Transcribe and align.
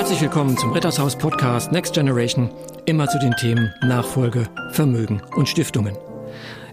Herzlich 0.00 0.22
willkommen 0.22 0.56
zum 0.56 0.72
Rittershaus 0.72 1.18
Podcast 1.18 1.72
Next 1.72 1.92
Generation, 1.92 2.50
immer 2.86 3.06
zu 3.06 3.18
den 3.18 3.32
Themen 3.32 3.70
Nachfolge, 3.82 4.48
Vermögen 4.70 5.20
und 5.36 5.46
Stiftungen. 5.46 5.94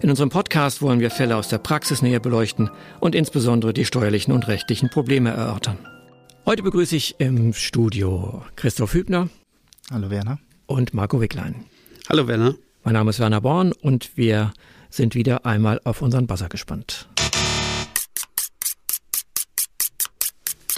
In 0.00 0.08
unserem 0.08 0.30
Podcast 0.30 0.80
wollen 0.80 0.98
wir 0.98 1.10
Fälle 1.10 1.36
aus 1.36 1.48
der 1.48 1.58
Praxis 1.58 2.00
näher 2.00 2.20
beleuchten 2.20 2.70
und 3.00 3.14
insbesondere 3.14 3.74
die 3.74 3.84
steuerlichen 3.84 4.32
und 4.32 4.48
rechtlichen 4.48 4.88
Probleme 4.88 5.28
erörtern. 5.28 5.76
Heute 6.46 6.62
begrüße 6.62 6.96
ich 6.96 7.16
im 7.20 7.52
Studio 7.52 8.44
Christoph 8.56 8.94
Hübner. 8.94 9.28
Hallo 9.90 10.08
Werner. 10.08 10.38
Und 10.64 10.94
Marco 10.94 11.20
Wicklein. 11.20 11.66
Hallo 12.08 12.28
Werner. 12.28 12.54
Mein 12.82 12.94
Name 12.94 13.10
ist 13.10 13.20
Werner 13.20 13.42
Born 13.42 13.72
und 13.82 14.16
wir 14.16 14.54
sind 14.88 15.14
wieder 15.14 15.44
einmal 15.44 15.82
auf 15.84 16.00
unseren 16.00 16.26
Buzzer 16.26 16.48
gespannt. 16.48 17.10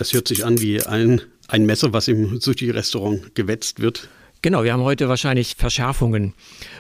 Das 0.01 0.15
hört 0.15 0.29
sich 0.29 0.47
an 0.47 0.59
wie 0.63 0.83
ein, 0.83 1.21
ein 1.47 1.67
Messer, 1.67 1.93
was 1.93 2.09
im 2.09 2.41
Sushi-Restaurant 2.41 3.35
gewetzt 3.35 3.81
wird. 3.81 4.09
Genau, 4.41 4.65
wir 4.65 4.73
haben 4.73 4.83
heute 4.83 5.11
wahrscheinlich 5.11 5.57
Verschärfungen 5.57 6.33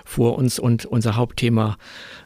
vor 0.07 0.39
uns 0.39 0.59
und 0.59 0.87
unser 0.87 1.17
Hauptthema 1.17 1.77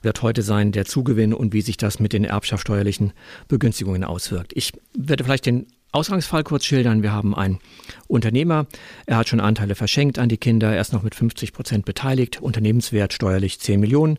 wird 0.02 0.22
heute 0.22 0.42
sein 0.42 0.70
der 0.70 0.84
Zugewinn 0.84 1.34
und 1.34 1.52
wie 1.52 1.62
sich 1.62 1.76
das 1.76 1.98
mit 1.98 2.12
den 2.12 2.22
erbschaftssteuerlichen 2.22 3.12
Begünstigungen 3.48 4.04
auswirkt. 4.04 4.52
Ich 4.54 4.70
werde 4.96 5.24
vielleicht 5.24 5.46
den 5.46 5.66
Ausgangsfall 5.90 6.44
kurz 6.44 6.64
schildern. 6.64 7.02
Wir 7.02 7.10
haben 7.10 7.34
einen 7.34 7.58
Unternehmer, 8.06 8.68
er 9.06 9.16
hat 9.16 9.28
schon 9.28 9.40
Anteile 9.40 9.74
verschenkt 9.74 10.20
an 10.20 10.28
die 10.28 10.38
Kinder, 10.38 10.72
er 10.72 10.80
ist 10.80 10.92
noch 10.92 11.02
mit 11.02 11.16
50 11.16 11.52
Prozent 11.52 11.86
beteiligt, 11.86 12.40
Unternehmenswert 12.40 13.12
steuerlich 13.12 13.58
10 13.58 13.80
Millionen. 13.80 14.16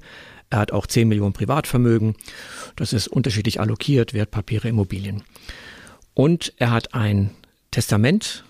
Er 0.49 0.59
hat 0.59 0.73
auch 0.73 0.87
10 0.87 1.07
Millionen 1.07 1.31
Privatvermögen. 1.31 2.15
Das 2.75 2.91
ist 2.91 3.07
unterschiedlich 3.07 3.61
allokiert, 3.61 4.13
Wertpapiere, 4.13 4.67
Immobilien. 4.67 5.23
Und 6.15 6.53
er 6.57 6.71
hat 6.71 6.95
ein 6.95 7.29
Testament, 7.69 8.45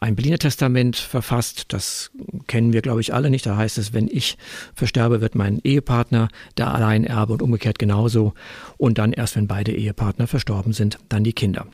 ein 0.00 0.16
Berliner 0.16 0.38
Testament 0.38 0.96
verfasst. 0.96 1.66
Das 1.68 2.10
kennen 2.46 2.72
wir, 2.72 2.80
glaube 2.80 3.00
ich, 3.00 3.12
alle 3.12 3.28
nicht. 3.28 3.44
Da 3.44 3.56
heißt 3.56 3.76
es, 3.76 3.92
wenn 3.92 4.08
ich 4.08 4.38
versterbe, 4.74 5.20
wird 5.20 5.34
mein 5.34 5.60
Ehepartner 5.62 6.28
der 6.56 6.72
Alleinerbe 6.72 7.34
und 7.34 7.42
umgekehrt 7.42 7.78
genauso. 7.78 8.34
Und 8.78 8.98
dann 8.98 9.12
erst, 9.12 9.36
wenn 9.36 9.46
beide 9.46 9.72
Ehepartner 9.72 10.26
verstorben 10.26 10.72
sind, 10.72 10.98
dann 11.08 11.22
die 11.22 11.32
Kinder. 11.32 11.66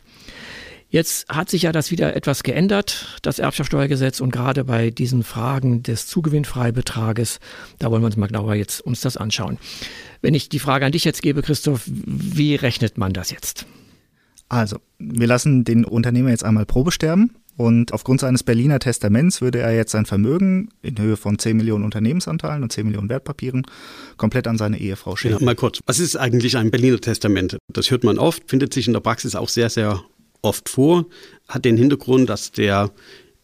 Jetzt 0.90 1.28
hat 1.28 1.50
sich 1.50 1.62
ja 1.62 1.72
das 1.72 1.90
wieder 1.90 2.16
etwas 2.16 2.42
geändert, 2.42 3.18
das 3.20 3.38
Erbschaftssteuergesetz, 3.38 4.20
und 4.20 4.30
gerade 4.30 4.64
bei 4.64 4.88
diesen 4.88 5.22
Fragen 5.22 5.82
des 5.82 6.06
Zugewinnfreibetrages, 6.06 7.40
da 7.78 7.90
wollen 7.90 8.00
wir 8.00 8.06
uns 8.06 8.16
mal 8.16 8.28
genauer 8.28 8.54
jetzt 8.54 8.80
uns 8.80 9.02
das 9.02 9.18
anschauen. 9.18 9.58
Wenn 10.22 10.32
ich 10.32 10.48
die 10.48 10.58
Frage 10.58 10.86
an 10.86 10.92
dich 10.92 11.04
jetzt 11.04 11.20
gebe, 11.20 11.42
Christoph, 11.42 11.82
wie 11.86 12.54
rechnet 12.54 12.96
man 12.96 13.12
das 13.12 13.30
jetzt? 13.30 13.66
Also, 14.48 14.78
wir 14.98 15.26
lassen 15.26 15.64
den 15.64 15.84
Unternehmer 15.84 16.30
jetzt 16.30 16.44
einmal 16.44 16.64
Probe 16.64 16.90
sterben 16.90 17.34
und 17.58 17.92
aufgrund 17.92 18.20
seines 18.20 18.44
Berliner 18.44 18.78
Testaments 18.78 19.40
würde 19.40 19.58
er 19.58 19.74
jetzt 19.74 19.90
sein 19.90 20.06
Vermögen 20.06 20.70
in 20.80 20.96
Höhe 20.98 21.16
von 21.16 21.38
10 21.38 21.56
Millionen 21.56 21.84
Unternehmensanteilen 21.84 22.62
und 22.62 22.72
10 22.72 22.86
Millionen 22.86 23.08
Wertpapieren 23.08 23.66
komplett 24.16 24.46
an 24.46 24.56
seine 24.56 24.78
Ehefrau 24.78 25.16
schenken. 25.16 25.38
Genau, 25.38 25.46
mal 25.50 25.56
kurz. 25.56 25.80
Was 25.86 25.98
ist 25.98 26.16
eigentlich 26.16 26.56
ein 26.56 26.70
Berliner 26.70 27.00
Testament? 27.00 27.58
Das 27.72 27.90
hört 27.90 28.04
man 28.04 28.18
oft, 28.18 28.48
findet 28.48 28.72
sich 28.72 28.86
in 28.86 28.92
der 28.92 29.00
Praxis 29.00 29.34
auch 29.34 29.48
sehr, 29.48 29.70
sehr 29.70 30.02
oft 30.40 30.68
vor, 30.68 31.06
hat 31.48 31.64
den 31.64 31.76
Hintergrund, 31.76 32.30
dass 32.30 32.52
der 32.52 32.92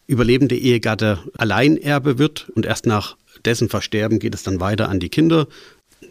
überlebende 0.07 0.57
Ehegatte 0.57 1.19
Alleinerbe 1.37 2.17
wird 2.17 2.49
und 2.55 2.65
erst 2.65 2.85
nach 2.85 3.17
dessen 3.43 3.69
Versterben 3.69 4.19
geht 4.19 4.33
es 4.33 4.43
dann 4.43 4.61
weiter 4.61 4.87
an 4.87 4.99
die 5.01 5.09
Kinder. 5.09 5.47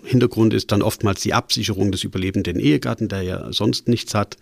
Hintergrund 0.03 0.53
ist 0.53 0.73
dann 0.73 0.83
oftmals 0.83 1.23
die 1.23 1.33
Absicherung 1.33 1.91
des 1.91 2.05
überlebenden 2.05 2.61
Ehegatten, 2.61 3.09
der 3.09 3.23
ja 3.23 3.53
sonst 3.53 3.89
nichts 3.89 4.15
hat. 4.15 4.37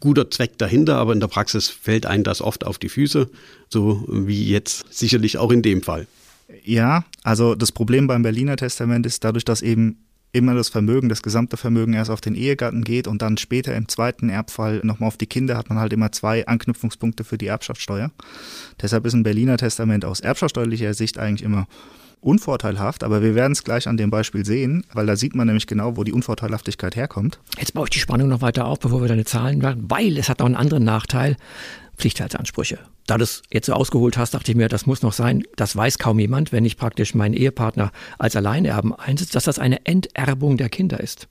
Guter 0.00 0.30
Zweck 0.30 0.58
dahinter, 0.58 0.96
aber 0.96 1.12
in 1.12 1.20
der 1.20 1.28
Praxis 1.28 1.68
fällt 1.68 2.06
einem 2.06 2.24
das 2.24 2.40
oft 2.40 2.64
auf 2.64 2.78
die 2.78 2.88
Füße, 2.88 3.28
so 3.68 4.04
wie 4.08 4.44
jetzt 4.44 4.84
sicherlich 4.90 5.38
auch 5.38 5.50
in 5.50 5.62
dem 5.62 5.82
Fall. 5.82 6.06
Ja, 6.64 7.04
also 7.22 7.54
das 7.54 7.72
Problem 7.72 8.06
beim 8.06 8.22
Berliner 8.22 8.56
Testament 8.56 9.06
ist 9.06 9.24
dadurch, 9.24 9.44
dass 9.44 9.62
eben 9.62 9.98
immer 10.32 10.54
das 10.54 10.70
Vermögen, 10.70 11.08
das 11.08 11.22
gesamte 11.22 11.56
Vermögen 11.56 11.92
erst 11.92 12.10
auf 12.10 12.20
den 12.20 12.34
Ehegatten 12.34 12.84
geht 12.84 13.06
und 13.06 13.20
dann 13.22 13.36
später 13.36 13.74
im 13.74 13.88
zweiten 13.88 14.30
Erbfall 14.30 14.80
nochmal 14.82 15.08
auf 15.08 15.18
die 15.18 15.26
Kinder, 15.26 15.56
hat 15.56 15.68
man 15.68 15.78
halt 15.78 15.92
immer 15.92 16.10
zwei 16.10 16.46
Anknüpfungspunkte 16.46 17.22
für 17.22 17.36
die 17.36 17.46
Erbschaftssteuer. 17.46 18.10
Deshalb 18.80 19.04
ist 19.04 19.12
ein 19.12 19.22
Berliner 19.22 19.58
Testament 19.58 20.04
aus 20.04 20.20
erbschaftssteuerlicher 20.20 20.94
Sicht 20.94 21.18
eigentlich 21.18 21.42
immer 21.42 21.66
unvorteilhaft, 22.22 23.04
aber 23.04 23.22
wir 23.22 23.34
werden 23.34 23.52
es 23.52 23.64
gleich 23.64 23.88
an 23.88 23.96
dem 23.96 24.10
Beispiel 24.10 24.44
sehen, 24.44 24.84
weil 24.92 25.06
da 25.06 25.16
sieht 25.16 25.34
man 25.34 25.46
nämlich 25.46 25.66
genau, 25.66 25.96
wo 25.96 26.04
die 26.04 26.12
Unvorteilhaftigkeit 26.12 26.96
herkommt. 26.96 27.40
Jetzt 27.58 27.74
baue 27.74 27.84
ich 27.84 27.90
die 27.90 27.98
Spannung 27.98 28.28
noch 28.28 28.40
weiter 28.40 28.66
auf, 28.66 28.78
bevor 28.78 29.00
wir 29.00 29.08
deine 29.08 29.24
Zahlen 29.24 29.58
machen, 29.58 29.84
weil 29.88 30.16
es 30.18 30.28
hat 30.28 30.38
noch 30.38 30.46
einen 30.46 30.56
anderen 30.56 30.84
Nachteil. 30.84 31.36
Pflichtteilsansprüche. 31.98 32.78
Da 33.06 33.18
du 33.18 33.24
es 33.24 33.42
jetzt 33.52 33.66
so 33.66 33.74
ausgeholt 33.74 34.16
hast, 34.16 34.34
dachte 34.34 34.50
ich 34.50 34.56
mir, 34.56 34.68
das 34.68 34.86
muss 34.86 35.02
noch 35.02 35.12
sein. 35.12 35.42
Das 35.56 35.76
weiß 35.76 35.98
kaum 35.98 36.18
jemand, 36.18 36.52
wenn 36.52 36.64
ich 36.64 36.76
praktisch 36.76 37.14
meinen 37.14 37.34
Ehepartner 37.34 37.92
als 38.18 38.34
Alleinerben 38.34 38.94
einsetze, 38.94 39.32
dass 39.32 39.44
das 39.44 39.58
eine 39.58 39.84
Enterbung 39.84 40.56
der 40.56 40.68
Kinder 40.68 41.00
ist. 41.00 41.28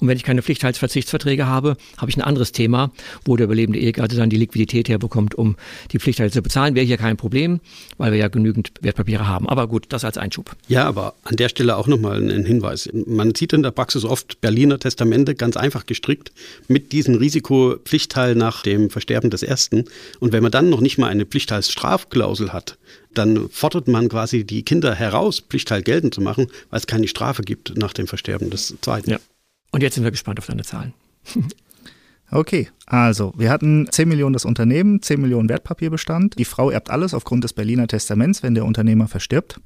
Und 0.00 0.08
wenn 0.08 0.16
ich 0.16 0.22
keine 0.22 0.42
Pflichtteilsverzichtsverträge 0.42 1.46
habe, 1.46 1.76
habe 1.96 2.10
ich 2.10 2.16
ein 2.16 2.22
anderes 2.22 2.52
Thema, 2.52 2.92
wo 3.24 3.36
der 3.36 3.44
überlebende 3.44 3.78
Ehegatte 3.78 4.16
dann 4.16 4.30
die 4.30 4.36
Liquidität 4.36 4.88
herbekommt, 4.88 5.34
um 5.34 5.56
die 5.92 5.98
Pflichtteile 5.98 6.30
zu 6.30 6.42
bezahlen. 6.42 6.74
Wäre 6.74 6.86
hier 6.86 6.96
kein 6.96 7.16
Problem, 7.16 7.60
weil 7.98 8.12
wir 8.12 8.18
ja 8.18 8.28
genügend 8.28 8.72
Wertpapiere 8.80 9.26
haben. 9.26 9.48
Aber 9.48 9.68
gut, 9.68 9.86
das 9.90 10.04
als 10.04 10.18
Einschub. 10.18 10.56
Ja, 10.68 10.84
aber 10.86 11.14
an 11.24 11.36
der 11.36 11.48
Stelle 11.48 11.76
auch 11.76 11.86
nochmal 11.86 12.22
ein 12.22 12.44
Hinweis. 12.44 12.88
Man 13.06 13.34
sieht 13.34 13.52
in 13.52 13.62
der 13.62 13.70
Praxis 13.70 14.04
oft 14.04 14.40
Berliner 14.40 14.78
Testamente 14.78 15.34
ganz 15.34 15.56
einfach 15.56 15.86
gestrickt 15.86 16.32
mit 16.68 16.92
diesem 16.92 17.16
Risikopflichtteil 17.16 18.34
nach 18.34 18.62
dem 18.62 18.90
Versterben 18.90 19.30
des 19.30 19.42
Ersten. 19.42 19.84
Und 20.20 20.32
wenn 20.32 20.42
man 20.42 20.52
dann 20.52 20.70
noch 20.70 20.80
nicht 20.80 20.98
mal 20.98 21.08
eine 21.08 21.26
Pflichtteilsstrafklausel 21.26 22.52
hat, 22.52 22.78
dann 23.14 23.48
fordert 23.48 23.88
man 23.88 24.08
quasi 24.08 24.44
die 24.44 24.62
Kinder 24.62 24.94
heraus, 24.94 25.40
Pflichtteil 25.40 25.82
geltend 25.82 26.14
zu 26.14 26.20
machen, 26.20 26.48
weil 26.70 26.80
es 26.80 26.86
keine 26.86 27.08
Strafe 27.08 27.42
gibt 27.42 27.76
nach 27.76 27.92
dem 27.92 28.06
Versterben 28.06 28.50
des 28.50 28.74
Zweiten. 28.80 29.10
Ja. 29.10 29.18
Und 29.74 29.82
jetzt 29.82 29.96
sind 29.96 30.04
wir 30.04 30.12
gespannt 30.12 30.38
auf 30.38 30.46
deine 30.46 30.62
Zahlen. 30.62 30.94
Okay, 32.30 32.68
also 32.86 33.32
wir 33.36 33.50
hatten 33.50 33.86
10 33.88 34.08
Millionen 34.08 34.32
das 34.32 34.46
Unternehmen, 34.46 35.00
10 35.02 35.20
Millionen 35.20 35.48
Wertpapierbestand. 35.48 36.36
Die 36.36 36.46
Frau 36.46 36.70
erbt 36.70 36.90
alles 36.90 37.14
aufgrund 37.14 37.44
des 37.44 37.52
Berliner 37.52 37.86
Testaments, 37.86 38.42
wenn 38.42 38.54
der 38.54 38.64
Unternehmer 38.64 39.06
verstirbt. 39.06 39.60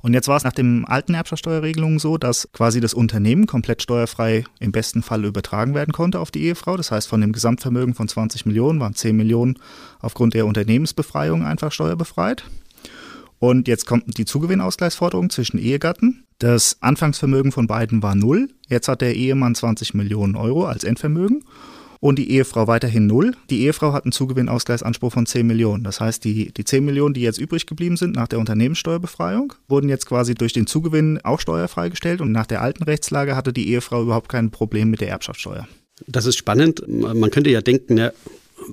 Und 0.00 0.14
jetzt 0.14 0.28
war 0.28 0.36
es 0.36 0.44
nach 0.44 0.52
den 0.52 0.86
alten 0.86 1.12
Erbschaftssteuerregelungen 1.12 1.98
so, 1.98 2.16
dass 2.16 2.48
quasi 2.52 2.80
das 2.80 2.94
Unternehmen 2.94 3.46
komplett 3.46 3.82
steuerfrei 3.82 4.44
im 4.60 4.72
besten 4.72 5.02
Fall 5.02 5.26
übertragen 5.26 5.74
werden 5.74 5.92
konnte 5.92 6.20
auf 6.20 6.30
die 6.30 6.44
Ehefrau. 6.44 6.76
Das 6.78 6.90
heißt, 6.90 7.08
von 7.08 7.20
dem 7.20 7.32
Gesamtvermögen 7.32 7.94
von 7.94 8.08
20 8.08 8.46
Millionen 8.46 8.80
waren 8.80 8.94
10 8.94 9.14
Millionen 9.14 9.58
aufgrund 9.98 10.32
der 10.32 10.46
Unternehmensbefreiung 10.46 11.44
einfach 11.44 11.72
steuerbefreit. 11.72 12.44
Und 13.40 13.68
jetzt 13.68 13.86
kommt 13.86 14.18
die 14.18 14.26
Zugewinnausgleichsforderung 14.26 15.30
zwischen 15.30 15.58
Ehegatten. 15.58 16.24
Das 16.38 16.76
Anfangsvermögen 16.80 17.52
von 17.52 17.66
beiden 17.66 18.02
war 18.02 18.14
null. 18.14 18.48
Jetzt 18.68 18.86
hat 18.86 19.00
der 19.00 19.16
Ehemann 19.16 19.54
20 19.54 19.94
Millionen 19.94 20.36
Euro 20.36 20.66
als 20.66 20.84
Endvermögen 20.84 21.42
und 22.00 22.18
die 22.18 22.30
Ehefrau 22.30 22.66
weiterhin 22.66 23.06
null. 23.06 23.34
Die 23.48 23.62
Ehefrau 23.62 23.94
hat 23.94 24.04
einen 24.04 24.12
Zugewinnausgleichsanspruch 24.12 25.12
von 25.12 25.24
10 25.24 25.46
Millionen. 25.46 25.84
Das 25.84 26.00
heißt, 26.00 26.22
die, 26.22 26.52
die 26.52 26.64
10 26.64 26.84
Millionen, 26.84 27.14
die 27.14 27.22
jetzt 27.22 27.38
übrig 27.38 27.66
geblieben 27.66 27.96
sind 27.96 28.14
nach 28.14 28.28
der 28.28 28.38
Unternehmenssteuerbefreiung, 28.38 29.54
wurden 29.68 29.88
jetzt 29.88 30.06
quasi 30.06 30.34
durch 30.34 30.52
den 30.52 30.66
Zugewinn 30.66 31.18
auch 31.22 31.40
steuerfrei 31.40 31.88
gestellt 31.88 32.20
und 32.20 32.32
nach 32.32 32.46
der 32.46 32.60
alten 32.60 32.82
Rechtslage 32.82 33.36
hatte 33.36 33.54
die 33.54 33.70
Ehefrau 33.70 34.02
überhaupt 34.02 34.28
kein 34.28 34.50
Problem 34.50 34.90
mit 34.90 35.00
der 35.00 35.08
Erbschaftssteuer. 35.08 35.66
Das 36.06 36.26
ist 36.26 36.36
spannend. 36.36 36.82
Man 36.88 37.30
könnte 37.30 37.50
ja 37.50 37.60
denken, 37.60 37.98
ja, 37.98 38.12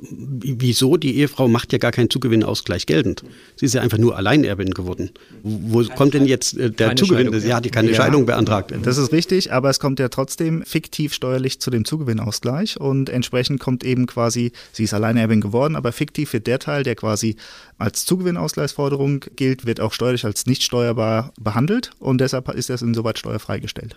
wieso? 0.01 0.97
Die 0.97 1.17
Ehefrau 1.17 1.47
macht 1.47 1.71
ja 1.71 1.79
gar 1.79 1.91
keinen 1.91 2.09
Zugewinnausgleich 2.09 2.85
geltend. 2.85 3.23
Sie 3.55 3.65
ist 3.65 3.73
ja 3.73 3.81
einfach 3.81 3.97
nur 3.97 4.15
Alleinerbin 4.15 4.71
geworden. 4.71 5.11
Wo 5.43 5.83
keine 5.83 5.95
kommt 5.95 6.13
denn 6.13 6.25
jetzt 6.25 6.57
äh, 6.57 6.71
der 6.71 6.95
Zugewinn? 6.95 7.37
Sie 7.39 7.53
hat 7.53 7.65
die 7.65 7.69
keine 7.69 7.89
ja, 7.89 7.95
Scheidung 7.95 8.25
beantragt. 8.25 8.73
Das 8.83 8.97
ist 8.97 9.11
richtig, 9.11 9.51
aber 9.51 9.69
es 9.69 9.79
kommt 9.79 9.99
ja 9.99 10.09
trotzdem 10.09 10.63
fiktiv 10.63 11.13
steuerlich 11.13 11.59
zu 11.59 11.69
dem 11.69 11.85
Zugewinnausgleich 11.85 12.79
und 12.79 13.09
entsprechend 13.09 13.59
kommt 13.59 13.83
eben 13.83 14.05
quasi, 14.05 14.51
sie 14.71 14.83
ist 14.83 14.93
Alleinerbin 14.93 15.41
geworden, 15.41 15.75
aber 15.75 15.91
fiktiv 15.91 16.33
wird 16.33 16.47
der 16.47 16.59
Teil, 16.59 16.83
der 16.83 16.95
quasi 16.95 17.35
als 17.77 18.05
Zugewinnausgleichsforderung 18.05 19.25
gilt, 19.35 19.65
wird 19.65 19.79
auch 19.79 19.93
steuerlich 19.93 20.25
als 20.25 20.45
nicht 20.45 20.63
steuerbar 20.63 21.33
behandelt 21.39 21.91
und 21.99 22.19
deshalb 22.19 22.49
ist 22.49 22.69
das 22.69 22.81
insoweit 22.81 23.19
steuerfrei 23.19 23.59
gestellt. 23.59 23.95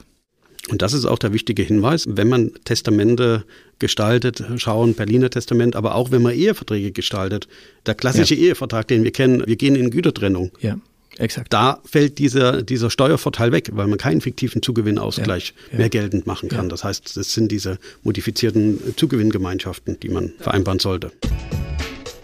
Und 0.68 0.82
das 0.82 0.92
ist 0.92 1.06
auch 1.06 1.18
der 1.18 1.32
wichtige 1.32 1.62
Hinweis, 1.62 2.06
wenn 2.08 2.28
man 2.28 2.52
Testamente 2.64 3.44
gestaltet, 3.78 4.44
schauen, 4.56 4.94
Berliner 4.94 5.30
Testament, 5.30 5.74
aber 5.74 5.94
auch 5.94 6.10
wenn 6.10 6.22
man 6.22 6.34
Eheverträge 6.34 6.92
gestaltet. 6.92 7.48
Der 7.86 7.94
klassische 7.94 8.34
ja. 8.34 8.48
Ehevertrag, 8.48 8.86
den 8.86 9.02
wir 9.02 9.10
kennen, 9.10 9.42
wir 9.46 9.56
gehen 9.56 9.74
in 9.74 9.90
Gütertrennung. 9.90 10.50
Ja. 10.60 10.76
Exakt. 11.18 11.52
Da 11.52 11.80
fällt 11.84 12.18
dieser, 12.18 12.62
dieser 12.62 12.88
Steuervorteil 12.88 13.52
weg, 13.52 13.70
weil 13.72 13.88
man 13.88 13.98
keinen 13.98 14.20
fiktiven 14.20 14.62
Zugewinnausgleich 14.62 15.54
ja, 15.66 15.72
ja. 15.72 15.78
mehr 15.78 15.88
geltend 15.88 16.26
machen 16.26 16.48
kann. 16.48 16.68
Das 16.68 16.84
heißt, 16.84 17.16
es 17.16 17.32
sind 17.34 17.50
diese 17.52 17.78
modifizierten 18.04 18.78
Zugewinngemeinschaften, 18.96 19.98
die 20.00 20.08
man 20.08 20.32
vereinbaren 20.38 20.78
sollte. 20.78 21.12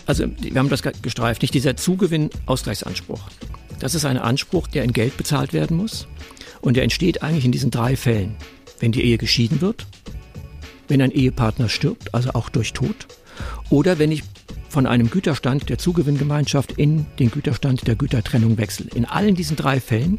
Also 0.07 0.25
wir 0.41 0.59
haben 0.59 0.69
das 0.69 0.83
gestreift, 1.03 1.43
nicht 1.43 1.53
dieser 1.53 1.77
Zugewinnausgleichsanspruch. 1.77 3.21
Das 3.79 3.95
ist 3.95 4.05
ein 4.05 4.19
Anspruch, 4.19 4.67
der 4.69 4.85
in 4.85 4.93
Geld 4.93 5.17
bezahlt 5.17 5.53
werden 5.53 5.77
muss. 5.77 6.07
Und 6.61 6.77
der 6.77 6.83
entsteht 6.83 7.23
eigentlich 7.23 7.45
in 7.45 7.53
diesen 7.53 7.71
drei 7.71 7.97
Fällen. 7.97 8.37
Wenn 8.81 8.93
die 8.93 9.05
Ehe 9.05 9.19
geschieden 9.19 9.61
wird, 9.61 9.87
wenn 10.89 11.01
ein 11.01 11.11
Ehepartner 11.11 11.69
stirbt, 11.69 12.15
also 12.15 12.31
auch 12.31 12.49
durch 12.49 12.73
Tod, 12.73 13.07
oder 13.71 13.99
wenn 13.99 14.13
ich 14.13 14.23
von 14.69 14.87
einem 14.87 15.11
Güterstand 15.11 15.69
der 15.69 15.79
Zugewinngemeinschaft 15.79 16.73
in 16.73 17.07
den 17.19 17.31
Güterstand 17.31 17.87
der 17.87 17.97
Gütertrennung 17.97 18.59
wechsle. 18.59 18.87
In 18.95 19.05
allen 19.07 19.35
diesen 19.35 19.57
drei 19.57 19.81
Fällen 19.81 20.19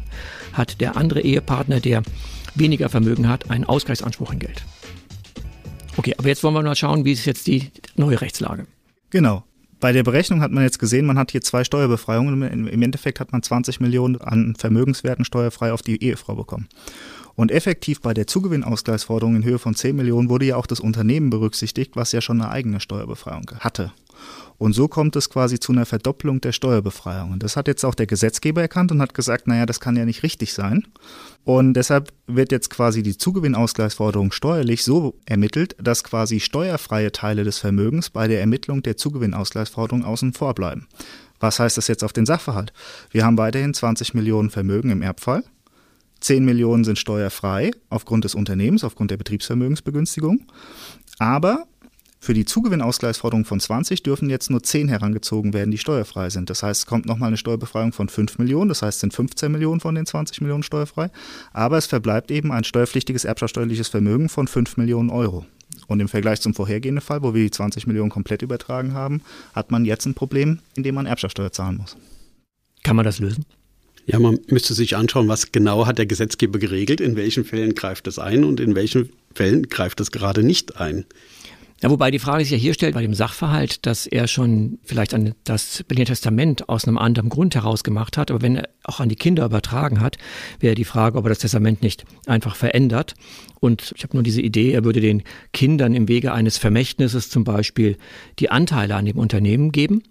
hat 0.52 0.80
der 0.80 0.96
andere 0.96 1.20
Ehepartner, 1.20 1.80
der 1.80 2.02
weniger 2.56 2.88
Vermögen 2.88 3.28
hat, 3.28 3.50
einen 3.50 3.64
Ausgleichsanspruch 3.64 4.32
in 4.32 4.40
Geld. 4.40 4.64
Okay, 5.96 6.14
aber 6.18 6.28
jetzt 6.28 6.42
wollen 6.42 6.54
wir 6.54 6.62
mal 6.62 6.74
schauen, 6.74 7.04
wie 7.04 7.12
ist 7.12 7.24
jetzt 7.24 7.46
die 7.46 7.70
neue 7.96 8.20
Rechtslage. 8.20 8.66
Genau. 9.10 9.44
Bei 9.80 9.92
der 9.92 10.02
Berechnung 10.02 10.40
hat 10.40 10.50
man 10.50 10.64
jetzt 10.64 10.78
gesehen, 10.78 11.06
man 11.06 11.18
hat 11.18 11.30
hier 11.30 11.40
zwei 11.40 11.62
Steuerbefreiungen. 11.62 12.68
Im 12.68 12.82
Endeffekt 12.82 13.20
hat 13.20 13.32
man 13.32 13.42
20 13.42 13.80
Millionen 13.80 14.20
an 14.20 14.56
Vermögenswerten 14.56 15.24
steuerfrei 15.24 15.72
auf 15.72 15.82
die 15.82 16.02
Ehefrau 16.02 16.34
bekommen. 16.34 16.68
Und 17.36 17.52
effektiv 17.52 18.00
bei 18.00 18.14
der 18.14 18.26
Zugewinnausgleichsforderung 18.26 19.36
in 19.36 19.44
Höhe 19.44 19.60
von 19.60 19.76
10 19.76 19.94
Millionen 19.94 20.28
wurde 20.28 20.46
ja 20.46 20.56
auch 20.56 20.66
das 20.66 20.80
Unternehmen 20.80 21.30
berücksichtigt, 21.30 21.92
was 21.94 22.10
ja 22.10 22.20
schon 22.20 22.40
eine 22.40 22.50
eigene 22.50 22.80
Steuerbefreiung 22.80 23.52
hatte. 23.60 23.92
Und 24.58 24.72
so 24.72 24.88
kommt 24.88 25.14
es 25.14 25.30
quasi 25.30 25.60
zu 25.60 25.72
einer 25.72 25.86
Verdopplung 25.86 26.40
der 26.40 26.52
Steuerbefreiung. 26.52 27.30
Und 27.30 27.42
das 27.44 27.56
hat 27.56 27.68
jetzt 27.68 27.84
auch 27.84 27.94
der 27.94 28.06
Gesetzgeber 28.06 28.60
erkannt 28.60 28.90
und 28.90 29.00
hat 29.00 29.14
gesagt, 29.14 29.46
naja, 29.46 29.66
das 29.66 29.78
kann 29.78 29.96
ja 29.96 30.04
nicht 30.04 30.24
richtig 30.24 30.52
sein. 30.52 30.84
Und 31.44 31.74
deshalb 31.74 32.12
wird 32.26 32.50
jetzt 32.50 32.68
quasi 32.68 33.02
die 33.02 33.16
Zugewinnausgleichsforderung 33.16 34.32
steuerlich 34.32 34.82
so 34.82 35.14
ermittelt, 35.26 35.76
dass 35.80 36.02
quasi 36.02 36.40
steuerfreie 36.40 37.12
Teile 37.12 37.44
des 37.44 37.58
Vermögens 37.58 38.10
bei 38.10 38.26
der 38.26 38.40
Ermittlung 38.40 38.82
der 38.82 38.96
Zugewinnausgleichsforderung 38.96 40.04
außen 40.04 40.32
vor 40.32 40.54
bleiben. 40.54 40.88
Was 41.40 41.60
heißt 41.60 41.76
das 41.76 41.86
jetzt 41.86 42.02
auf 42.02 42.12
den 42.12 42.26
Sachverhalt? 42.26 42.72
Wir 43.10 43.24
haben 43.24 43.38
weiterhin 43.38 43.74
20 43.74 44.14
Millionen 44.14 44.50
Vermögen 44.50 44.90
im 44.90 45.02
Erbfall. 45.02 45.44
10 46.20 46.44
Millionen 46.44 46.82
sind 46.82 46.98
steuerfrei 46.98 47.70
aufgrund 47.90 48.24
des 48.24 48.34
Unternehmens, 48.34 48.82
aufgrund 48.82 49.12
der 49.12 49.18
Betriebsvermögensbegünstigung. 49.18 50.46
Aber 51.18 51.66
für 52.20 52.34
die 52.34 52.44
Zugewinnausgleichsforderung 52.44 53.44
von 53.44 53.60
20 53.60 54.02
dürfen 54.02 54.28
jetzt 54.28 54.50
nur 54.50 54.62
10 54.62 54.88
herangezogen 54.88 55.54
werden, 55.54 55.70
die 55.70 55.78
steuerfrei 55.78 56.30
sind. 56.30 56.50
Das 56.50 56.62
heißt, 56.62 56.80
es 56.82 56.86
kommt 56.86 57.06
nochmal 57.06 57.28
eine 57.28 57.36
Steuerbefreiung 57.36 57.92
von 57.92 58.08
5 58.08 58.38
Millionen, 58.38 58.68
das 58.68 58.82
heißt, 58.82 58.96
es 58.96 59.00
sind 59.00 59.14
15 59.14 59.52
Millionen 59.52 59.80
von 59.80 59.94
den 59.94 60.04
20 60.04 60.40
Millionen 60.40 60.64
steuerfrei. 60.64 61.10
Aber 61.52 61.78
es 61.78 61.86
verbleibt 61.86 62.30
eben 62.30 62.50
ein 62.50 62.64
steuerpflichtiges 62.64 63.24
erbschaftssteuerliches 63.24 63.88
Vermögen 63.88 64.28
von 64.28 64.48
5 64.48 64.76
Millionen 64.76 65.10
Euro. 65.10 65.46
Und 65.86 66.00
im 66.00 66.08
Vergleich 66.08 66.40
zum 66.40 66.54
vorhergehenden 66.54 67.00
Fall, 67.00 67.22
wo 67.22 67.34
wir 67.34 67.42
die 67.42 67.50
20 67.50 67.86
Millionen 67.86 68.10
komplett 68.10 68.42
übertragen 68.42 68.94
haben, 68.94 69.22
hat 69.54 69.70
man 69.70 69.84
jetzt 69.84 70.06
ein 70.06 70.14
Problem, 70.14 70.58
in 70.74 70.82
dem 70.82 70.96
man 70.96 71.06
Erbschaftssteuer 71.06 71.52
zahlen 71.52 71.78
muss. 71.78 71.96
Kann 72.82 72.96
man 72.96 73.04
das 73.04 73.20
lösen? 73.20 73.44
Ja, 74.06 74.18
man 74.18 74.38
müsste 74.48 74.72
sich 74.72 74.96
anschauen, 74.96 75.28
was 75.28 75.52
genau 75.52 75.86
hat 75.86 75.98
der 75.98 76.06
Gesetzgeber 76.06 76.58
geregelt, 76.58 77.00
in 77.00 77.14
welchen 77.14 77.44
Fällen 77.44 77.74
greift 77.74 78.06
das 78.06 78.18
ein 78.18 78.42
und 78.42 78.58
in 78.58 78.74
welchen 78.74 79.10
Fällen 79.34 79.68
greift 79.68 80.00
das 80.00 80.10
gerade 80.10 80.42
nicht 80.42 80.80
ein. 80.80 81.04
Ja, 81.80 81.90
wobei 81.90 82.10
die 82.10 82.18
Frage 82.18 82.42
sich 82.42 82.50
ja 82.50 82.58
hier 82.58 82.74
stellt 82.74 82.94
bei 82.94 83.02
dem 83.02 83.14
Sachverhalt, 83.14 83.86
dass 83.86 84.08
er 84.08 84.26
schon 84.26 84.80
vielleicht 84.82 85.14
an 85.14 85.34
das 85.44 85.84
Berliner 85.86 86.06
Testament 86.06 86.68
aus 86.68 86.86
einem 86.86 86.98
anderen 86.98 87.28
Grund 87.28 87.54
heraus 87.54 87.84
gemacht 87.84 88.16
hat, 88.16 88.32
aber 88.32 88.42
wenn 88.42 88.56
er 88.56 88.68
auch 88.82 88.98
an 88.98 89.08
die 89.08 89.14
Kinder 89.14 89.44
übertragen 89.44 90.00
hat, 90.00 90.18
wäre 90.58 90.74
die 90.74 90.84
Frage, 90.84 91.16
ob 91.16 91.26
er 91.26 91.28
das 91.28 91.38
Testament 91.38 91.82
nicht 91.82 92.04
einfach 92.26 92.56
verändert. 92.56 93.14
Und 93.60 93.92
ich 93.96 94.02
habe 94.02 94.16
nur 94.16 94.24
diese 94.24 94.42
Idee, 94.42 94.72
er 94.72 94.84
würde 94.84 95.00
den 95.00 95.22
Kindern 95.52 95.94
im 95.94 96.08
Wege 96.08 96.32
eines 96.32 96.58
Vermächtnisses 96.58 97.30
zum 97.30 97.44
Beispiel 97.44 97.96
die 98.40 98.50
Anteile 98.50 98.96
an 98.96 99.04
dem 99.04 99.16
Unternehmen 99.16 99.70
geben 99.70 100.02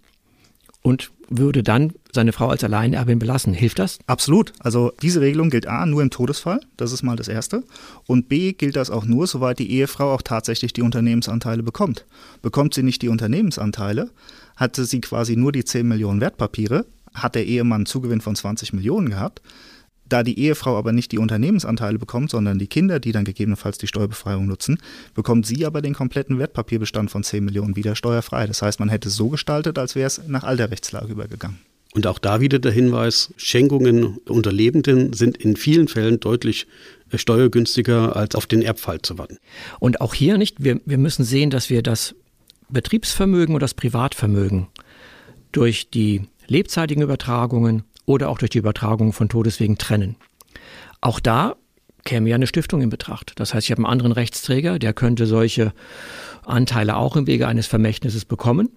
und 0.83 1.11
würde 1.29 1.63
dann 1.63 1.93
seine 2.11 2.33
Frau 2.33 2.49
als 2.49 2.63
Alleinerbin 2.63 3.19
belassen. 3.19 3.53
Hilft 3.53 3.79
das? 3.79 3.99
Absolut. 4.07 4.53
Also 4.59 4.91
diese 5.01 5.21
Regelung 5.21 5.49
gilt 5.49 5.67
A 5.67 5.85
nur 5.85 6.01
im 6.01 6.09
Todesfall, 6.09 6.59
das 6.77 6.91
ist 6.91 7.03
mal 7.03 7.15
das 7.15 7.27
Erste. 7.27 7.63
Und 8.05 8.29
B 8.29 8.53
gilt 8.53 8.75
das 8.75 8.89
auch 8.89 9.05
nur, 9.05 9.27
soweit 9.27 9.59
die 9.59 9.71
Ehefrau 9.71 10.13
auch 10.13 10.21
tatsächlich 10.21 10.73
die 10.73 10.81
Unternehmensanteile 10.81 11.63
bekommt. 11.63 12.05
Bekommt 12.41 12.73
sie 12.73 12.83
nicht 12.83 13.01
die 13.01 13.09
Unternehmensanteile, 13.09 14.09
hatte 14.55 14.85
sie 14.85 15.01
quasi 15.01 15.35
nur 15.35 15.51
die 15.51 15.65
10 15.65 15.87
Millionen 15.87 16.21
Wertpapiere, 16.21 16.85
hat 17.13 17.35
der 17.35 17.45
Ehemann 17.45 17.77
einen 17.77 17.85
Zugewinn 17.85 18.21
von 18.21 18.35
20 18.35 18.73
Millionen 18.73 19.09
gehabt, 19.09 19.41
da 20.09 20.23
die 20.23 20.39
Ehefrau 20.39 20.77
aber 20.77 20.91
nicht 20.91 21.11
die 21.11 21.17
Unternehmensanteile 21.17 21.99
bekommt, 21.99 22.31
sondern 22.31 22.59
die 22.59 22.67
Kinder, 22.67 22.99
die 22.99 23.11
dann 23.11 23.25
gegebenenfalls 23.25 23.77
die 23.77 23.87
Steuerbefreiung 23.87 24.45
nutzen, 24.45 24.77
bekommt 25.13 25.45
sie 25.45 25.65
aber 25.65 25.81
den 25.81 25.93
kompletten 25.93 26.39
Wertpapierbestand 26.39 27.11
von 27.11 27.23
10 27.23 27.43
Millionen 27.43 27.75
wieder 27.75 27.95
steuerfrei. 27.95 28.47
Das 28.47 28.61
heißt, 28.61 28.79
man 28.79 28.89
hätte 28.89 29.09
es 29.09 29.15
so 29.15 29.29
gestaltet, 29.29 29.77
als 29.77 29.95
wäre 29.95 30.07
es 30.07 30.21
nach 30.27 30.43
alter 30.43 30.71
Rechtslage 30.71 31.11
übergegangen. 31.11 31.59
Und 31.93 32.05
auch 32.05 32.19
da 32.19 32.41
wieder 32.41 32.59
der 32.59 32.71
Hinweis, 32.71 33.33
Schenkungen 33.37 34.17
unter 34.27 34.51
Lebenden 34.51 35.13
sind 35.13 35.37
in 35.37 35.55
vielen 35.55 35.87
Fällen 35.87 36.19
deutlich 36.19 36.67
äh, 37.11 37.17
steuergünstiger, 37.17 38.15
als 38.15 38.35
auf 38.35 38.45
den 38.45 38.61
Erbfall 38.61 39.01
zu 39.01 39.17
warten. 39.17 39.37
Und 39.79 40.01
auch 40.01 40.13
hier 40.13 40.37
nicht, 40.37 40.63
wir, 40.63 40.79
wir 40.85 40.97
müssen 40.97 41.23
sehen, 41.23 41.49
dass 41.49 41.69
wir 41.69 41.81
das 41.81 42.13
Betriebsvermögen 42.69 43.55
und 43.55 43.61
das 43.61 43.73
Privatvermögen 43.73 44.67
durch 45.51 45.89
die 45.89 46.23
lebzeitigen 46.47 47.01
Übertragungen 47.01 47.83
oder 48.07 48.29
auch 48.29 48.39
durch 48.39 48.49
die 48.49 48.57
Übertragung 48.57 49.13
von 49.13 49.29
Todeswegen 49.29 49.77
trennen. 49.77 50.15
Auch 51.01 51.19
da 51.19 51.55
käme 52.03 52.29
ja 52.29 52.35
eine 52.35 52.47
Stiftung 52.47 52.81
in 52.81 52.89
Betracht. 52.89 53.33
Das 53.35 53.53
heißt, 53.53 53.67
ich 53.67 53.71
habe 53.71 53.79
einen 53.79 53.91
anderen 53.91 54.13
Rechtsträger, 54.13 54.79
der 54.79 54.93
könnte 54.93 55.27
solche 55.27 55.73
Anteile 56.45 56.95
auch 56.95 57.15
im 57.17 57.27
Wege 57.27 57.47
eines 57.47 57.67
Vermächtnisses 57.67 58.23
bekommen, 58.23 58.69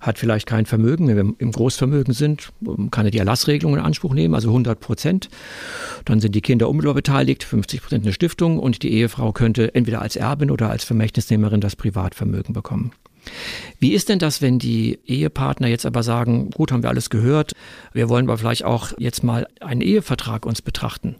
hat 0.00 0.18
vielleicht 0.18 0.46
kein 0.46 0.64
Vermögen. 0.64 1.08
Wenn 1.08 1.16
wir 1.16 1.34
im 1.38 1.52
Großvermögen 1.52 2.14
sind, 2.14 2.52
kann 2.92 3.04
er 3.04 3.10
die 3.10 3.18
Erlassregelung 3.18 3.74
in 3.74 3.80
Anspruch 3.80 4.14
nehmen, 4.14 4.34
also 4.34 4.48
100 4.48 4.78
Prozent. 4.78 5.28
Dann 6.04 6.20
sind 6.20 6.34
die 6.34 6.40
Kinder 6.40 6.68
unmittelbar 6.68 6.94
beteiligt, 6.94 7.42
50 7.42 7.82
Prozent 7.82 8.04
eine 8.04 8.12
Stiftung 8.12 8.60
und 8.60 8.82
die 8.84 8.92
Ehefrau 8.92 9.32
könnte 9.32 9.74
entweder 9.74 10.00
als 10.00 10.14
Erbin 10.14 10.50
oder 10.50 10.70
als 10.70 10.84
Vermächtnisnehmerin 10.84 11.60
das 11.60 11.74
Privatvermögen 11.74 12.54
bekommen. 12.54 12.92
Wie 13.78 13.92
ist 13.92 14.08
denn 14.08 14.18
das, 14.18 14.42
wenn 14.42 14.58
die 14.58 14.98
Ehepartner 15.06 15.68
jetzt 15.68 15.86
aber 15.86 16.02
sagen, 16.02 16.50
gut, 16.50 16.72
haben 16.72 16.82
wir 16.82 16.90
alles 16.90 17.10
gehört, 17.10 17.52
wir 17.92 18.08
wollen 18.08 18.26
aber 18.26 18.38
vielleicht 18.38 18.64
auch 18.64 18.92
jetzt 18.98 19.24
mal 19.24 19.46
einen 19.60 19.80
Ehevertrag 19.80 20.46
uns 20.46 20.62
betrachten? 20.62 21.16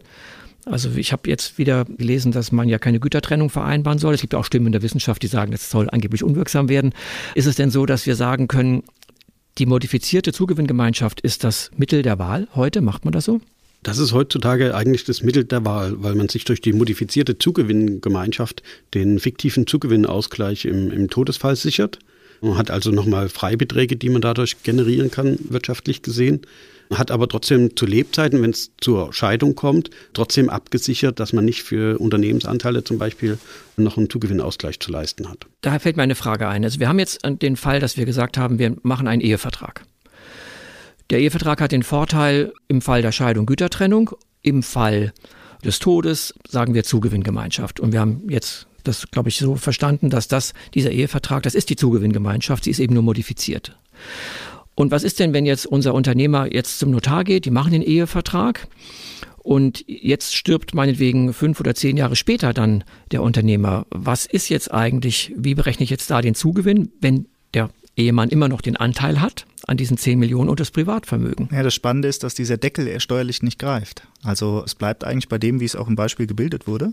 Also 0.64 0.90
ich 0.90 1.12
habe 1.12 1.28
jetzt 1.28 1.58
wieder 1.58 1.84
gelesen, 1.84 2.30
dass 2.30 2.52
man 2.52 2.68
ja 2.68 2.78
keine 2.78 3.00
Gütertrennung 3.00 3.50
vereinbaren 3.50 3.98
soll. 3.98 4.14
Es 4.14 4.20
gibt 4.20 4.34
auch 4.34 4.44
Stimmen 4.44 4.66
in 4.66 4.72
der 4.72 4.82
Wissenschaft, 4.82 5.22
die 5.22 5.26
sagen, 5.26 5.50
das 5.50 5.70
soll 5.70 5.90
angeblich 5.90 6.22
unwirksam 6.22 6.68
werden. 6.68 6.94
Ist 7.34 7.46
es 7.46 7.56
denn 7.56 7.70
so, 7.70 7.84
dass 7.84 8.06
wir 8.06 8.14
sagen 8.14 8.46
können, 8.46 8.84
die 9.58 9.66
modifizierte 9.66 10.32
Zugewinngemeinschaft 10.32 11.20
ist 11.20 11.44
das 11.44 11.70
Mittel 11.76 12.02
der 12.02 12.18
Wahl 12.18 12.48
heute? 12.54 12.80
Macht 12.80 13.04
man 13.04 13.12
das 13.12 13.24
so? 13.24 13.40
Das 13.82 13.98
ist 13.98 14.12
heutzutage 14.12 14.74
eigentlich 14.74 15.04
das 15.04 15.22
Mittel 15.22 15.44
der 15.44 15.64
Wahl, 15.64 15.94
weil 15.96 16.14
man 16.14 16.28
sich 16.28 16.44
durch 16.44 16.60
die 16.60 16.72
modifizierte 16.72 17.38
Zugewinngemeinschaft 17.38 18.62
den 18.94 19.18
fiktiven 19.18 19.66
Zugewinnausgleich 19.66 20.66
im, 20.66 20.92
im 20.92 21.10
Todesfall 21.10 21.56
sichert. 21.56 21.98
Man 22.40 22.58
hat 22.58 22.70
also 22.70 22.90
nochmal 22.90 23.28
Freibeträge, 23.28 23.96
die 23.96 24.08
man 24.08 24.22
dadurch 24.22 24.62
generieren 24.62 25.10
kann, 25.10 25.38
wirtschaftlich 25.48 26.02
gesehen. 26.02 26.40
Hat 26.92 27.10
aber 27.10 27.26
trotzdem 27.28 27.76
zu 27.76 27.86
Lebzeiten, 27.86 28.42
wenn 28.42 28.50
es 28.50 28.70
zur 28.80 29.12
Scheidung 29.12 29.54
kommt, 29.54 29.90
trotzdem 30.12 30.50
abgesichert, 30.50 31.18
dass 31.18 31.32
man 31.32 31.44
nicht 31.44 31.62
für 31.62 31.98
Unternehmensanteile 31.98 32.84
zum 32.84 32.98
Beispiel 32.98 33.38
noch 33.76 33.96
einen 33.96 34.10
Zugewinnausgleich 34.10 34.78
zu 34.78 34.90
leisten 34.92 35.28
hat. 35.28 35.46
Da 35.62 35.78
fällt 35.78 35.96
mir 35.96 36.02
eine 36.02 36.14
Frage 36.14 36.48
ein. 36.48 36.64
Also 36.64 36.80
wir 36.80 36.88
haben 36.88 36.98
jetzt 36.98 37.20
den 37.24 37.56
Fall, 37.56 37.80
dass 37.80 37.96
wir 37.96 38.04
gesagt 38.04 38.36
haben, 38.36 38.58
wir 38.58 38.76
machen 38.82 39.08
einen 39.08 39.22
Ehevertrag. 39.22 39.84
Der 41.12 41.20
Ehevertrag 41.20 41.60
hat 41.60 41.72
den 41.72 41.82
Vorteil 41.82 42.54
im 42.68 42.80
Fall 42.80 43.02
der 43.02 43.12
Scheidung 43.12 43.44
Gütertrennung, 43.44 44.12
im 44.40 44.62
Fall 44.62 45.12
des 45.62 45.78
Todes 45.78 46.32
sagen 46.48 46.72
wir 46.72 46.84
Zugewinngemeinschaft. 46.84 47.80
Und 47.80 47.92
wir 47.92 48.00
haben 48.00 48.22
jetzt 48.30 48.66
das, 48.82 49.10
glaube 49.10 49.28
ich, 49.28 49.36
so 49.36 49.56
verstanden, 49.56 50.08
dass 50.08 50.26
das, 50.26 50.54
dieser 50.72 50.90
Ehevertrag, 50.90 51.42
das 51.42 51.54
ist 51.54 51.68
die 51.68 51.76
Zugewinngemeinschaft, 51.76 52.64
sie 52.64 52.70
ist 52.70 52.78
eben 52.78 52.94
nur 52.94 53.02
modifiziert. 53.02 53.76
Und 54.74 54.90
was 54.90 55.02
ist 55.02 55.20
denn, 55.20 55.34
wenn 55.34 55.44
jetzt 55.44 55.66
unser 55.66 55.92
Unternehmer 55.92 56.50
jetzt 56.50 56.78
zum 56.78 56.90
Notar 56.90 57.24
geht, 57.24 57.44
die 57.44 57.50
machen 57.50 57.72
den 57.72 57.82
Ehevertrag 57.82 58.66
und 59.36 59.84
jetzt 59.86 60.34
stirbt 60.34 60.74
meinetwegen 60.74 61.34
fünf 61.34 61.60
oder 61.60 61.74
zehn 61.74 61.98
Jahre 61.98 62.16
später 62.16 62.54
dann 62.54 62.84
der 63.10 63.22
Unternehmer. 63.22 63.84
Was 63.90 64.24
ist 64.24 64.48
jetzt 64.48 64.72
eigentlich, 64.72 65.34
wie 65.36 65.54
berechne 65.54 65.84
ich 65.84 65.90
jetzt 65.90 66.10
da 66.10 66.22
den 66.22 66.34
Zugewinn, 66.34 66.90
wenn 67.02 67.26
der 67.52 67.68
Ehemann 67.98 68.30
immer 68.30 68.48
noch 68.48 68.62
den 68.62 68.78
Anteil 68.78 69.20
hat 69.20 69.44
an 69.66 69.76
diesen 69.76 69.96
10 69.96 70.18
Millionen 70.18 70.50
und 70.50 70.60
das 70.60 70.70
Privatvermögen. 70.70 71.48
Ja, 71.52 71.62
das 71.62 71.74
Spannende 71.74 72.08
ist, 72.08 72.24
dass 72.24 72.34
dieser 72.34 72.56
Deckel 72.56 72.98
steuerlich 73.00 73.42
nicht 73.42 73.58
greift. 73.58 74.06
Also 74.22 74.62
es 74.64 74.74
bleibt 74.74 75.04
eigentlich 75.04 75.28
bei 75.28 75.38
dem, 75.38 75.60
wie 75.60 75.64
es 75.64 75.76
auch 75.76 75.88
im 75.88 75.96
Beispiel 75.96 76.26
gebildet 76.26 76.66
wurde, 76.66 76.92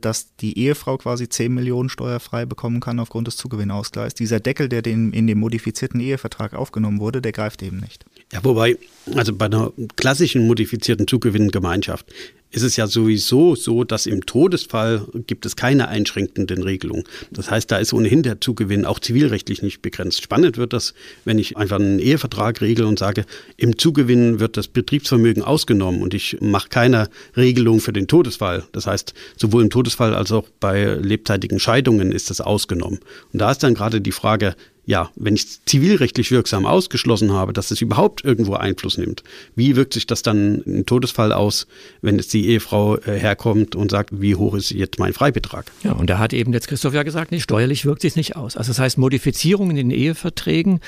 dass 0.00 0.36
die 0.36 0.58
Ehefrau 0.58 0.96
quasi 0.98 1.28
10 1.28 1.52
Millionen 1.52 1.88
steuerfrei 1.88 2.46
bekommen 2.46 2.80
kann 2.80 3.00
aufgrund 3.00 3.26
des 3.26 3.36
Zugewinnausgleichs. 3.36 4.14
Dieser 4.14 4.40
Deckel, 4.40 4.68
der 4.68 4.82
den, 4.82 5.12
in 5.12 5.26
dem 5.26 5.38
modifizierten 5.38 6.00
Ehevertrag 6.00 6.54
aufgenommen 6.54 7.00
wurde, 7.00 7.20
der 7.20 7.32
greift 7.32 7.62
eben 7.62 7.78
nicht. 7.78 8.04
Ja, 8.34 8.42
wobei, 8.42 8.76
also 9.14 9.32
bei 9.32 9.44
einer 9.44 9.72
klassischen 9.94 10.48
modifizierten 10.48 11.06
Zugewinngemeinschaft 11.06 12.06
ist 12.50 12.62
es 12.62 12.76
ja 12.76 12.88
sowieso 12.88 13.54
so, 13.54 13.84
dass 13.84 14.06
im 14.06 14.26
Todesfall 14.26 15.06
gibt 15.26 15.46
es 15.46 15.54
keine 15.54 15.88
einschränkenden 15.88 16.62
Regelungen. 16.62 17.04
Das 17.30 17.50
heißt, 17.50 17.70
da 17.70 17.78
ist 17.78 17.92
ohnehin 17.92 18.22
der 18.22 18.40
Zugewinn 18.40 18.84
auch 18.86 18.98
zivilrechtlich 18.98 19.62
nicht 19.62 19.82
begrenzt. 19.82 20.22
Spannend 20.22 20.56
wird 20.56 20.72
das, 20.72 20.94
wenn 21.24 21.38
ich 21.38 21.56
einfach 21.56 21.78
einen 21.78 22.00
Ehevertrag 22.00 22.60
regle 22.60 22.86
und 22.86 22.98
sage, 22.98 23.24
im 23.56 23.78
Zugewinn 23.78 24.40
wird 24.40 24.56
das 24.56 24.66
Betriebsvermögen 24.66 25.42
ausgenommen 25.42 26.02
und 26.02 26.12
ich 26.12 26.38
mache 26.40 26.68
keine 26.68 27.08
Regelung 27.36 27.80
für 27.80 27.92
den 27.92 28.08
Todesfall. 28.08 28.64
Das 28.72 28.88
heißt, 28.88 29.14
sowohl 29.36 29.62
im 29.62 29.70
Todesfall 29.70 30.14
als 30.14 30.32
auch 30.32 30.48
bei 30.58 30.84
lebzeitigen 30.84 31.60
Scheidungen 31.60 32.10
ist 32.10 32.30
das 32.30 32.40
ausgenommen. 32.40 32.98
Und 33.32 33.38
da 33.40 33.52
ist 33.52 33.62
dann 33.62 33.74
gerade 33.74 34.00
die 34.00 34.12
Frage, 34.12 34.54
ja, 34.86 35.10
wenn 35.16 35.34
ich 35.34 35.64
zivilrechtlich 35.64 36.30
wirksam 36.30 36.66
ausgeschlossen 36.66 37.32
habe, 37.32 37.52
dass 37.52 37.70
es 37.70 37.80
überhaupt 37.80 38.24
irgendwo 38.24 38.54
Einfluss 38.54 38.98
nimmt, 38.98 39.22
wie 39.56 39.76
wirkt 39.76 39.94
sich 39.94 40.06
das 40.06 40.22
dann 40.22 40.60
im 40.62 40.86
Todesfall 40.86 41.32
aus, 41.32 41.66
wenn 42.02 42.16
jetzt 42.16 42.32
die 42.32 42.48
Ehefrau 42.48 42.98
äh, 42.98 43.18
herkommt 43.18 43.76
und 43.76 43.90
sagt, 43.90 44.20
wie 44.20 44.34
hoch 44.34 44.54
ist 44.54 44.70
jetzt 44.70 44.98
mein 44.98 45.12
Freibetrag? 45.12 45.70
Ja, 45.82 45.92
und 45.92 46.10
da 46.10 46.18
hat 46.18 46.32
eben 46.32 46.52
jetzt 46.52 46.68
Christoph 46.68 46.94
ja 46.94 47.02
gesagt, 47.02 47.30
nee, 47.32 47.40
steuerlich 47.40 47.84
wirkt 47.84 48.02
sich 48.02 48.16
nicht 48.16 48.36
aus. 48.36 48.56
Also 48.56 48.70
das 48.70 48.78
heißt, 48.78 48.98
Modifizierungen 48.98 49.76
in 49.76 49.88
den 49.88 49.98
Eheverträgen 49.98 50.80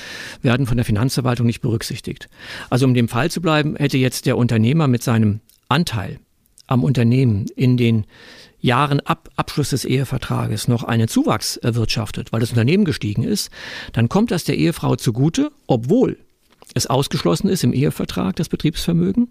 werden 0.43 0.67
von 0.67 0.76
der 0.76 0.85
Finanzverwaltung 0.85 1.47
nicht 1.47 1.61
berücksichtigt. 1.61 2.29
Also 2.69 2.87
um 2.87 2.95
dem 2.95 3.09
Fall 3.09 3.31
zu 3.31 3.41
bleiben, 3.41 3.76
hätte 3.76 3.99
jetzt 3.99 4.26
der 4.26 4.37
Unternehmer 4.37 4.88
mit 4.88 5.03
seinem 5.03 5.41
Anteil 5.69 6.21
am 6.67 6.85
Unternehmen 6.85 7.47
in 7.57 7.77
den 7.77 8.07
Jahren 8.61 9.01
ab 9.01 9.29
Abschluss 9.37 9.71
des 9.71 9.85
Ehevertrages 9.85 10.67
noch 10.67 10.83
einen 10.83 11.09
Zuwachs 11.09 11.57
erwirtschaftet, 11.57 12.33
weil 12.33 12.41
das 12.41 12.51
Unternehmen 12.51 12.85
gestiegen 12.85 13.23
ist, 13.23 13.51
dann 13.93 14.09
kommt 14.09 14.31
das 14.31 14.45
der 14.45 14.57
Ehefrau 14.57 14.97
zugute, 14.97 15.51
obwohl 15.67 16.19
es 16.76 16.87
ausgeschlossen 16.87 17.49
ist 17.49 17.64
im 17.64 17.73
Ehevertrag, 17.73 18.37
das 18.37 18.50
Betriebsvermögen. 18.50 19.28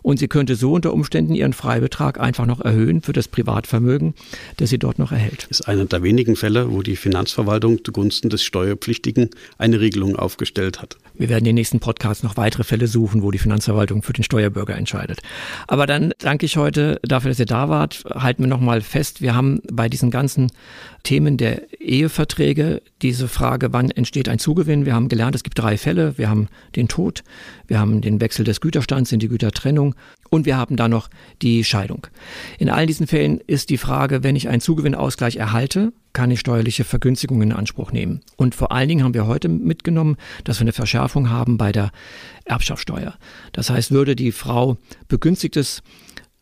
Und 0.00 0.18
sie 0.18 0.26
könnte 0.26 0.56
so 0.56 0.72
unter 0.72 0.94
Umständen 0.94 1.34
ihren 1.34 1.52
Freibetrag 1.52 2.18
einfach 2.18 2.46
noch 2.46 2.62
erhöhen 2.62 3.02
für 3.02 3.12
das 3.12 3.28
Privatvermögen, 3.28 4.14
das 4.56 4.70
sie 4.70 4.78
dort 4.78 4.98
noch 4.98 5.12
erhält. 5.12 5.46
Das 5.50 5.60
ist 5.60 5.68
einer 5.68 5.84
der 5.84 6.02
wenigen 6.02 6.34
Fälle, 6.34 6.72
wo 6.72 6.80
die 6.80 6.96
Finanzverwaltung 6.96 7.84
zugunsten 7.84 8.30
des 8.30 8.42
Steuerpflichtigen 8.42 9.28
eine 9.58 9.80
Regelung 9.80 10.16
aufgestellt 10.16 10.80
hat. 10.80 10.96
Wir 11.14 11.28
werden 11.28 11.40
in 11.40 11.46
den 11.46 11.54
nächsten 11.56 11.78
Podcasts 11.78 12.22
noch 12.22 12.38
weitere 12.38 12.64
Fälle 12.64 12.86
suchen, 12.86 13.22
wo 13.22 13.30
die 13.30 13.38
Finanzverwaltung 13.38 14.02
für 14.02 14.14
den 14.14 14.24
Steuerbürger 14.24 14.76
entscheidet. 14.76 15.20
Aber 15.66 15.86
dann 15.86 16.12
danke 16.20 16.46
ich 16.46 16.56
heute 16.56 17.00
dafür, 17.02 17.30
dass 17.30 17.38
ihr 17.38 17.46
da 17.46 17.68
wart. 17.68 18.04
Halten 18.14 18.44
wir 18.44 18.48
nochmal 18.48 18.80
fest, 18.80 19.20
wir 19.20 19.34
haben 19.34 19.60
bei 19.70 19.90
diesen 19.90 20.10
ganzen 20.10 20.50
Themen 21.02 21.36
der 21.36 21.80
Eheverträge 21.80 22.82
diese 23.02 23.28
Frage, 23.28 23.72
wann 23.72 23.90
entsteht 23.90 24.28
ein 24.28 24.38
Zugewinn. 24.38 24.86
Wir 24.86 24.94
haben 24.94 25.08
gelernt, 25.08 25.34
es 25.34 25.42
gibt 25.42 25.58
drei 25.58 25.76
Fälle. 25.76 26.16
Wir 26.18 26.28
haben 26.28 26.48
den 26.78 26.88
Tod, 26.88 27.22
wir 27.66 27.78
haben 27.78 28.00
den 28.00 28.20
Wechsel 28.20 28.44
des 28.44 28.60
Güterstands 28.60 29.12
in 29.12 29.18
die 29.18 29.28
Gütertrennung 29.28 29.94
und 30.30 30.46
wir 30.46 30.56
haben 30.56 30.76
da 30.76 30.88
noch 30.88 31.08
die 31.42 31.64
Scheidung. 31.64 32.06
In 32.58 32.70
all 32.70 32.86
diesen 32.86 33.06
Fällen 33.06 33.40
ist 33.46 33.68
die 33.68 33.78
Frage, 33.78 34.22
wenn 34.22 34.36
ich 34.36 34.48
einen 34.48 34.60
Zugewinnausgleich 34.60 35.36
erhalte, 35.36 35.92
kann 36.12 36.30
ich 36.30 36.40
steuerliche 36.40 36.84
Vergünstigungen 36.84 37.50
in 37.50 37.56
Anspruch 37.56 37.92
nehmen. 37.92 38.22
Und 38.36 38.54
vor 38.54 38.72
allen 38.72 38.88
Dingen 38.88 39.04
haben 39.04 39.14
wir 39.14 39.26
heute 39.26 39.48
mitgenommen, 39.48 40.16
dass 40.44 40.58
wir 40.58 40.62
eine 40.62 40.72
Verschärfung 40.72 41.30
haben 41.30 41.58
bei 41.58 41.72
der 41.72 41.90
Erbschaftssteuer. 42.44 43.14
Das 43.52 43.70
heißt, 43.70 43.90
würde 43.90 44.16
die 44.16 44.32
Frau 44.32 44.78
begünstigtes 45.08 45.82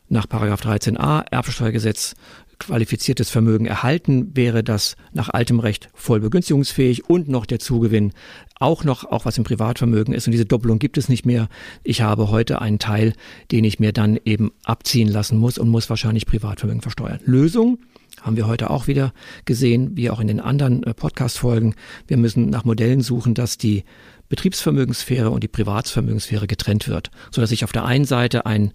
nach 0.09 0.27
13a 0.27 1.25
Erbschaftssteuergesetz 1.31 2.15
qualifiziertes 2.59 3.31
Vermögen 3.31 3.67
erhalten, 3.67 4.35
wäre 4.35 4.65
das 4.65 4.97
nach 5.13 5.29
altem 5.29 5.61
Recht 5.61 5.89
voll 5.95 6.21
begünstigungsfähig 6.21 7.09
und 7.09 7.29
noch 7.29 7.47
der 7.47 7.59
Zugewinn 7.59 8.13
auch 8.59 8.85
noch, 8.85 9.05
auch 9.05 9.27
was 9.27 9.39
im 9.39 9.45
Privatvermögen 9.45 10.15
ist. 10.15 10.27
Und 10.27 10.33
diese 10.33 10.47
Doppelung 10.47 10.79
gibt 10.79 10.97
es 10.97 11.09
nicht 11.09 11.27
mehr. 11.27 11.49
Ich 11.85 12.01
habe 12.01 12.31
heute 12.31 12.61
einen 12.61 12.79
Teil, 12.79 13.13
den 13.53 13.65
ich 13.65 13.79
mir 13.79 13.93
dann 13.93 14.19
eben 14.25 14.53
abziehen 14.65 15.09
lassen 15.09 15.39
muss 15.39 15.59
und 15.59 15.69
muss 15.69 15.91
wahrscheinlich 15.91 16.27
Privatvermögen 16.27 16.83
versteuern. 16.83 17.21
Lösung 17.25 17.79
haben 18.23 18.37
wir 18.37 18.47
heute 18.47 18.71
auch 18.71 18.87
wieder 18.87 19.13
gesehen, 19.45 19.97
wie 19.97 20.11
auch 20.11 20.21
in 20.21 20.27
den 20.27 20.41
anderen 20.41 20.83
äh, 20.85 20.95
Podcast-Folgen. 20.95 21.75
Wir 22.09 22.17
müssen 22.17 22.49
nach 22.49 22.65
Modellen 22.65 23.03
suchen, 23.03 23.35
dass 23.35 23.59
die 23.59 23.85
Betriebsvermögenssphäre 24.29 25.31
und 25.31 25.45
die 25.45 25.49
Privatsvermögenssphäre 25.49 26.47
getrennt 26.47 26.89
wird, 26.89 27.11
sodass 27.31 27.53
ich 27.53 27.63
auf 27.63 27.73
der 27.73 27.85
einen 27.85 28.05
Seite 28.05 28.47
ein 28.47 28.73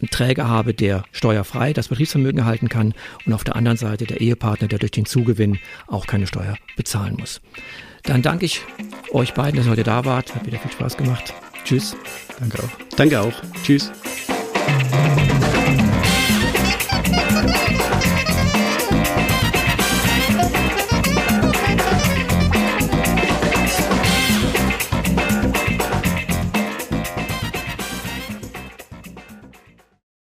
einen 0.00 0.10
Träger 0.10 0.48
habe, 0.48 0.74
der 0.74 1.04
steuerfrei 1.12 1.72
das 1.72 1.88
Betriebsvermögen 1.88 2.40
erhalten 2.40 2.68
kann 2.68 2.94
und 3.26 3.32
auf 3.32 3.44
der 3.44 3.56
anderen 3.56 3.78
Seite 3.78 4.06
der 4.06 4.20
Ehepartner, 4.20 4.68
der 4.68 4.78
durch 4.78 4.92
den 4.92 5.06
Zugewinn 5.06 5.58
auch 5.86 6.06
keine 6.06 6.26
Steuer 6.26 6.56
bezahlen 6.76 7.16
muss. 7.18 7.40
Dann 8.04 8.22
danke 8.22 8.46
ich 8.46 8.62
euch 9.12 9.34
beiden, 9.34 9.56
dass 9.56 9.66
ihr 9.66 9.72
heute 9.72 9.84
da 9.84 10.04
wart. 10.04 10.34
Hat 10.34 10.46
wieder 10.46 10.58
viel 10.58 10.72
Spaß 10.72 10.96
gemacht. 10.96 11.34
Tschüss. 11.64 11.96
Danke 12.38 12.62
auch. 12.62 12.96
Danke 12.96 13.20
auch. 13.20 13.34
Tschüss. 13.62 13.90